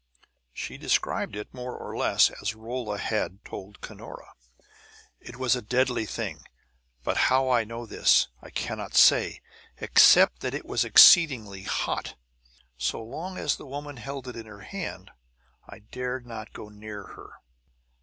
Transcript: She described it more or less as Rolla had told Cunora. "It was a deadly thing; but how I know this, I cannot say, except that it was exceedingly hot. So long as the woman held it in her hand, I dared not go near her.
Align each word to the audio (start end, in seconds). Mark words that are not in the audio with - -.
She 0.51 0.79
described 0.79 1.35
it 1.35 1.53
more 1.53 1.77
or 1.77 1.95
less 1.95 2.31
as 2.41 2.55
Rolla 2.55 2.97
had 2.97 3.45
told 3.45 3.81
Cunora. 3.81 4.31
"It 5.19 5.35
was 5.37 5.55
a 5.55 5.61
deadly 5.61 6.07
thing; 6.07 6.43
but 7.03 7.17
how 7.29 7.51
I 7.51 7.63
know 7.65 7.85
this, 7.85 8.27
I 8.41 8.49
cannot 8.49 8.95
say, 8.95 9.41
except 9.77 10.39
that 10.39 10.55
it 10.55 10.65
was 10.65 10.83
exceedingly 10.83 11.61
hot. 11.65 12.15
So 12.79 13.03
long 13.03 13.37
as 13.37 13.57
the 13.57 13.67
woman 13.67 13.97
held 13.97 14.27
it 14.27 14.35
in 14.35 14.47
her 14.47 14.61
hand, 14.61 15.11
I 15.69 15.77
dared 15.77 16.25
not 16.25 16.51
go 16.51 16.67
near 16.69 17.03
her. 17.13 17.33